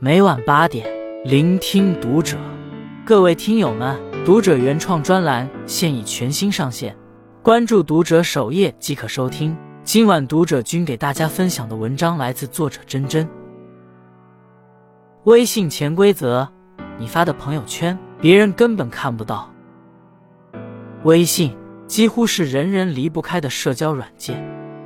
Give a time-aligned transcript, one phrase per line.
[0.00, 0.86] 每晚八点，
[1.24, 2.36] 聆听读者。
[3.04, 6.96] 各位听友们，读者原创专栏现已全新上线，
[7.42, 9.56] 关注读者首页即可收听。
[9.82, 13.28] 今晚读者君给大家分享的文章来自作者真真。
[15.24, 16.46] 微信潜规则：
[16.96, 19.52] 你发的朋友圈，别人根本看不到。
[21.02, 21.52] 微信
[21.88, 24.40] 几乎是人人离不开的社交软件，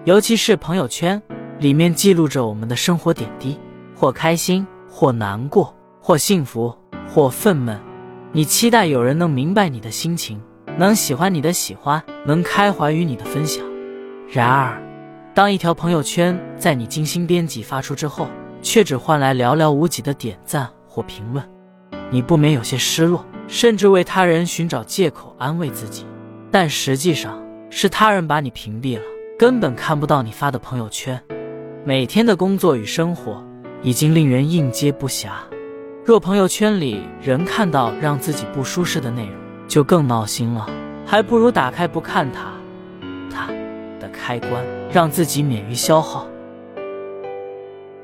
[0.06, 1.22] 尤其是朋友圈，
[1.58, 3.58] 里面记录着我们的生活点滴，
[3.94, 4.66] 或开心。
[4.94, 6.76] 或难过，或幸福，
[7.08, 7.78] 或愤懑，
[8.30, 10.38] 你期待有人能明白你的心情，
[10.76, 13.64] 能喜欢你的喜欢，能开怀于你的分享。
[14.28, 14.78] 然而，
[15.34, 18.28] 当一条朋友圈在你精心编辑发出之后，
[18.60, 21.42] 却只换来寥寥无几的点赞或评论，
[22.10, 26.04] 你不免有些失落，甚至为他人寻找借口安慰自己。
[26.50, 29.02] 但实际上，是他人把你屏蔽了，
[29.38, 31.18] 根本看不到你发的朋友圈。
[31.82, 33.42] 每天的工作与生活。
[33.82, 35.30] 已经令人应接不暇。
[36.04, 39.34] 若朋友圈里人看到让自己不舒适的内容，
[39.68, 40.68] 就更闹心了。
[41.06, 42.52] 还不如打开不看它，
[43.30, 43.46] 它
[44.00, 46.26] 的开关，让自己免于消耗。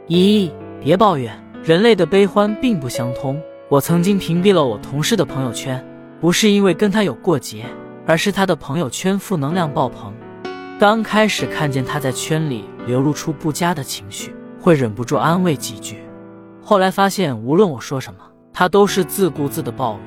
[0.06, 3.40] 一，别抱怨，人类的悲欢并不相通。
[3.68, 5.84] 我曾经屏蔽了我同事的朋友圈，
[6.20, 7.64] 不是因为跟他有过节，
[8.06, 10.12] 而是他的朋友圈负能量爆棚。
[10.78, 14.34] 刚开始看见他在圈里流露出不佳的情绪。
[14.60, 15.98] 会忍不住安慰几句，
[16.62, 18.20] 后来发现无论我说什么，
[18.52, 20.02] 他都是自顾自的抱怨。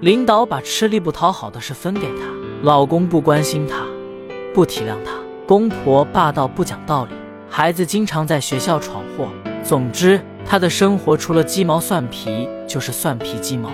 [0.00, 2.22] 领导把吃力不讨好的事分给他，
[2.62, 3.84] 老公不关心他，
[4.54, 5.12] 不体谅他，
[5.46, 7.10] 公婆霸道不讲道理，
[7.48, 9.28] 孩子经常在学校闯祸。
[9.62, 13.70] 总之，他的生活除了鸡毛蒜皮就是蒜皮鸡毛。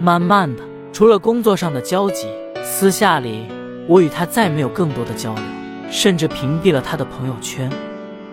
[0.00, 2.26] 慢慢的，除了工作上的交集，
[2.62, 3.46] 私下里
[3.86, 5.42] 我与他再没有更多的交流，
[5.90, 7.70] 甚至屏蔽了他的朋友圈。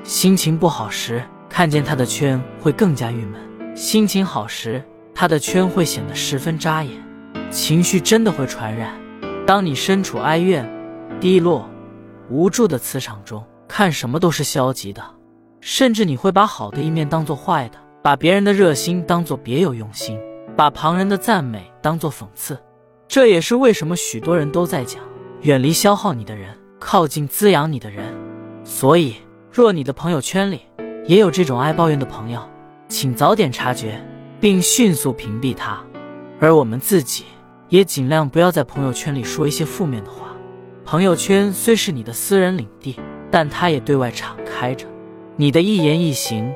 [0.08, 3.42] 心情不好时，看见他的圈会更加郁闷；
[3.76, 4.82] 心情好时，
[5.14, 6.94] 他的圈会显得十分扎眼。
[7.52, 8.94] 情绪真的会传染。
[9.46, 10.66] 当你身处哀怨、
[11.20, 11.70] 低落、
[12.30, 15.04] 无助的磁场中，看什么都是消极的，
[15.60, 20.18] 甚至你会把好的一面当做坏的，把别人的热心当做别有用心，
[20.56, 22.58] 把旁人的赞美当做讽刺。
[23.10, 25.04] 这也是为什么许多人都在讲：
[25.42, 28.06] 远离消耗你的人，靠近滋养你的人。
[28.64, 29.14] 所以。
[29.58, 30.62] 若你的朋友圈里
[31.08, 32.48] 也有这种爱抱怨的朋友，
[32.90, 34.00] 请早点察觉，
[34.40, 35.84] 并迅速屏蔽他。
[36.40, 37.26] 而我们自己
[37.68, 40.28] 也尽量不要在朋友圈里说一些负面的话。
[40.86, 43.00] 朋友圈虽是你的私人领地，
[43.32, 44.86] 但它也对外敞开着。
[45.36, 46.54] 你的一言一行、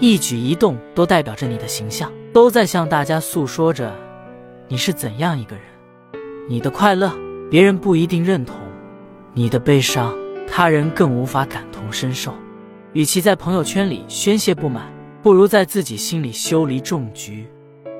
[0.00, 3.94] 一举一动都代表着你的形象，都在向大家诉说着
[4.66, 5.64] 你是怎样一个人。
[6.48, 7.12] 你的快乐，
[7.48, 8.56] 别人不一定认同；
[9.32, 10.12] 你的悲伤。
[10.54, 12.34] 他人更无法感同身受。
[12.92, 14.84] 与其在朋友圈里宣泄不满，
[15.22, 17.48] 不如在自己心里修篱种菊。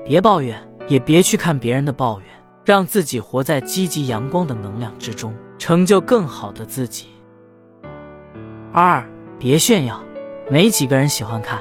[0.05, 0.55] 别抱怨，
[0.87, 2.27] 也别去看别人的抱怨，
[2.63, 7.07] 让自己活在积极阳光的能量之中，成就更好的自己。
[8.71, 9.03] 二，
[9.39, 9.99] 别炫耀。
[10.51, 11.59] 没几个人喜欢看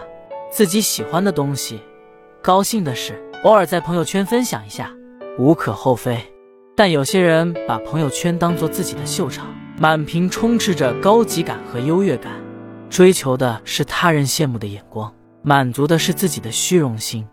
[0.50, 1.80] 自己喜欢的东西，
[2.42, 4.92] 高兴的事偶尔在朋友圈分享一下，
[5.38, 6.18] 无可厚非。
[6.76, 9.46] 但有些人把朋友圈当做自己的秀场。
[9.78, 12.32] 满屏充斥着高级感和优越感，
[12.88, 15.12] 追求的是他人羡慕的眼光，
[15.42, 17.26] 满足的是自己的虚荣心。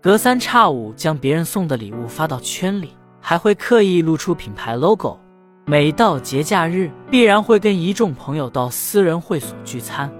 [0.00, 5.18] 隔三差五将别人送的礼物发到圈里，还会刻意露出品牌 logo。
[5.66, 10.10] 每到节假日，必然会跟一众朋友到私人会所聚餐，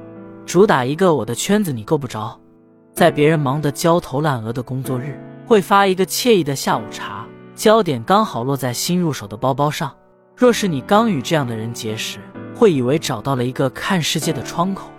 [0.44, 2.38] 主打一个我的圈子你够不着。
[2.92, 9.90] 在别人忙得焦头烂额的工作日，会发一个惬意的下午茶，焦点刚好落在新入手的包包上。
[10.40, 12.18] 若是你刚与这样的人结识，
[12.56, 14.90] 会以为找到了一个看世界的窗口。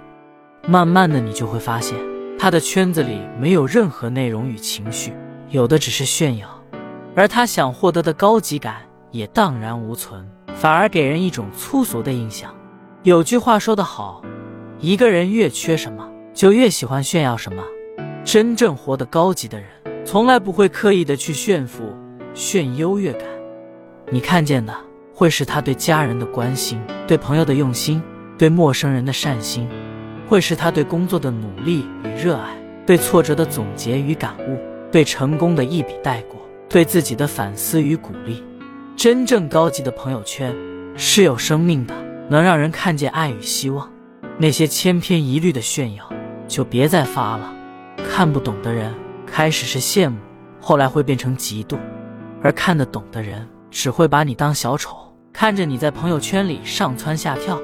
[0.67, 1.97] 慢慢的，你就会发现，
[2.37, 5.11] 他的圈子里没有任何内容与情绪，
[5.49, 6.47] 有的只是炫耀，
[7.15, 12.53] 而他想获得的高级感也荡然无存，反而给人一种粗俗的印象。
[13.01, 14.21] 有句话说得好，
[14.79, 17.63] 一个人越缺什么，就越喜欢炫耀什么。
[18.23, 19.67] 真正活得高级的人，
[20.05, 21.95] 从来不会刻意的去炫富、
[22.35, 23.23] 炫优越感。
[24.11, 24.71] 你看见的。
[25.13, 28.01] 会是他对家人的关心，对朋友的用心，
[28.37, 29.67] 对陌生人的善心；
[30.27, 32.55] 会是他对工作的努力与热爱，
[32.85, 34.57] 对挫折的总结与感悟，
[34.91, 38.43] 对成功的一笔带过，对自己的反思与鼓励。
[38.95, 40.55] 真正高级的朋友圈
[40.95, 41.93] 是有生命的，
[42.29, 43.89] 能让人看见爱与希望。
[44.37, 46.09] 那些千篇一律的炫耀，
[46.47, 47.53] 就别再发了。
[48.09, 48.93] 看不懂的人，
[49.25, 50.17] 开始是羡慕，
[50.59, 51.77] 后来会变成嫉妒；
[52.41, 54.97] 而看得懂的人，只会把你当小丑。
[55.33, 57.59] 看着你在朋友圈里上蹿下跳，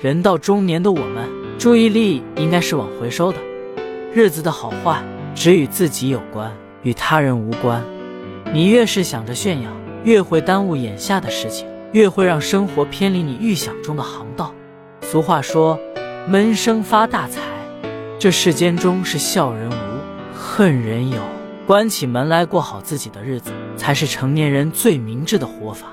[0.00, 1.28] 人到中年的我们，
[1.58, 3.38] 注意力应该是往回收的。
[4.12, 5.02] 日子的好坏
[5.34, 6.50] 只与自己有关，
[6.82, 7.82] 与他人无关。
[8.52, 9.70] 你越是想着炫耀，
[10.02, 14.52] 越会耽误眼下的事情，越会让生活偏离你预想中的航道。
[15.02, 15.78] 俗话说
[16.26, 17.40] ：“闷声发大财。”
[18.18, 19.74] 这世间中是笑人无，
[20.34, 21.18] 恨人有。
[21.66, 25.86] 关起门来过好自己的日子，才是成年人最明智的活法。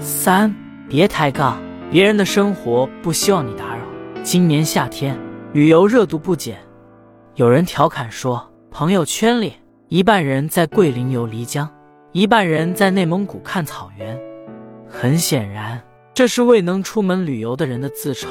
[0.00, 0.54] 三，
[0.88, 1.60] 别抬杠，
[1.90, 3.82] 别人的生活不希望你打扰。
[4.22, 5.18] 今年夏天，
[5.52, 6.58] 旅游热度不减。
[7.34, 9.52] 有人调侃说，朋友圈里
[9.88, 11.68] 一半人在桂林游漓江，
[12.12, 14.18] 一半人在内蒙古看草原。
[14.88, 15.78] 很显然，
[16.14, 18.26] 这是未能出门旅游的人的自嘲。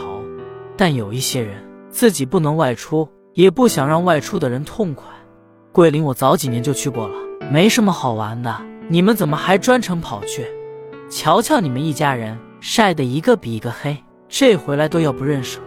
[0.75, 5.05] 但有一些人自己不能外出，也不想让外出的人痛快。
[5.71, 7.15] 桂林我早几年就去过了，
[7.51, 8.59] 没什么好玩的。
[8.87, 10.47] 你们怎么还专程跑去？
[11.09, 13.97] 瞧瞧你们一家人晒得一个比一个黑，
[14.27, 15.65] 这回来都要不认识了。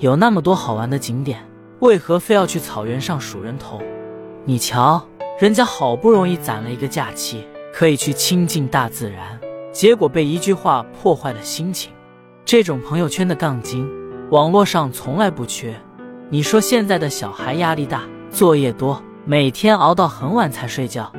[0.00, 1.38] 有那么多好玩的景点，
[1.78, 3.80] 为何非要去草原上数人头？
[4.44, 5.06] 你瞧，
[5.38, 9.38] 人家好不容易攒了一个假期，可以去亲近大自然，
[9.70, 11.92] 结果被一句话破坏了心情。
[12.44, 13.88] 这种朋友圈的杠精，
[14.30, 15.72] 网络上从来不缺。
[16.28, 18.02] 你说现在的小孩压力大，
[18.32, 19.00] 作业多。
[19.24, 21.12] 每天熬到很晚才睡觉，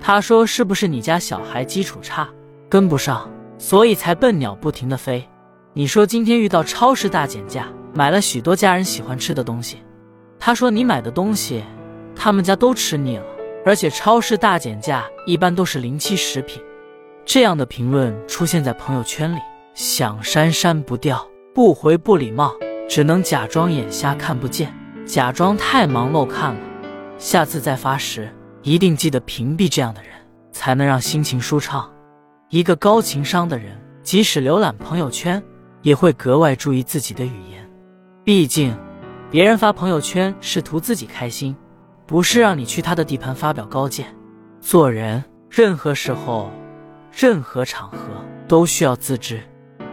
[0.00, 2.28] 他说：“是不是你家小孩基础差，
[2.68, 5.26] 跟不上，所以才笨鸟不停的飞？”
[5.74, 9.78] 你说今天遇到超市大减价，买了许多家人喜欢吃的东西。
[10.38, 11.62] 他说你买的东西，
[12.16, 13.24] 他们家都吃腻了，
[13.64, 16.60] 而且超市大减价一般都是临期食品。
[17.24, 19.38] 这样的评论出现在朋友圈里，
[19.74, 21.24] 想删删不掉，
[21.54, 22.52] 不回不礼貌，
[22.88, 24.74] 只能假装眼瞎看不见，
[25.06, 26.60] 假装太忙漏看了。
[27.18, 30.10] 下次再发时，一定记得屏蔽这样的人，
[30.50, 31.88] 才能让心情舒畅。
[32.50, 35.42] 一个高情商的人，即使浏览朋友圈，
[35.82, 37.70] 也会格外注意自己的语言。
[38.24, 38.74] 毕竟，
[39.30, 41.54] 别人发朋友圈是图自己开心，
[42.06, 44.06] 不是让你去他的地盘发表高见。
[44.62, 46.50] 做人，任何时候、
[47.12, 47.98] 任何场合
[48.48, 49.42] 都需要自知。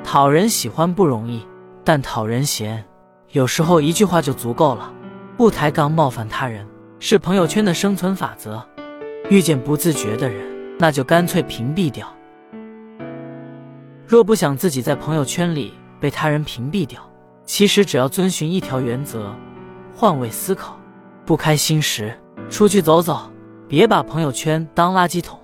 [0.01, 1.45] 讨人喜欢不容易，
[1.83, 2.85] 但讨人嫌，
[3.31, 4.93] 有时候一句话就足够了。
[5.35, 6.65] 不抬杠冒犯他人。
[6.97, 8.65] 是朋友圈的生存法则。
[9.29, 10.47] 遇见不自觉的人，
[10.79, 12.07] 那就干脆屏蔽掉。
[14.07, 17.01] 若不想自己在朋友圈里被他人屏蔽掉，
[17.43, 19.33] 其实只要遵循一条原则：
[19.95, 20.79] 换位思考。
[21.25, 22.15] 不开心时
[22.51, 23.31] 出去走走，
[23.67, 25.39] 别把朋友圈当垃圾桶。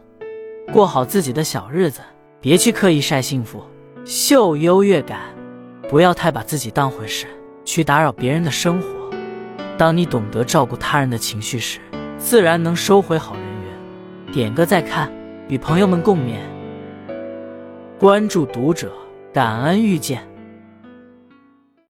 [0.72, 2.02] 过好自己的小日子，
[2.40, 3.64] 别去刻意晒幸福、
[4.06, 5.22] 秀优越感。
[5.90, 7.26] 不要太把自己当回事，
[7.66, 8.88] 去打扰别人的生活。
[9.76, 11.80] 当你懂得照顾他人的情绪时，
[12.20, 14.32] 自然能收回好人缘。
[14.32, 15.12] 点个再看，
[15.50, 16.38] 与朋友们共勉。
[18.02, 18.92] 关注读者，
[19.32, 20.31] 感恩遇见。